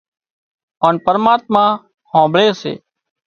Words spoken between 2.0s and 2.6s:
هانڀۯي